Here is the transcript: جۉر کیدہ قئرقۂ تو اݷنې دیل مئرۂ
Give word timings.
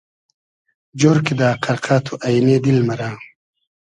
جۉر 0.99 1.17
کیدہ 1.25 1.49
قئرقۂ 1.63 1.97
تو 2.05 2.13
اݷنې 2.25 2.57
دیل 2.63 2.79
مئرۂ 2.87 3.09